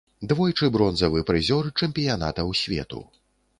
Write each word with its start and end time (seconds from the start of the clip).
Двойчы 0.29 0.69
бронзавы 0.77 1.21
прызёр 1.29 1.71
чэмпіянатаў 1.79 2.53
свету. 2.65 3.07